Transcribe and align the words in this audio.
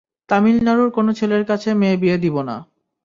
তামিলনাড়ুর 0.29 0.89
কোন 0.91 1.07
ছেলের 1.13 1.43
কাছে 1.45 1.69
মেয়ে 1.73 1.97
বিয়ে 1.97 2.17
দিবো 2.17 2.41
না। 2.43 2.55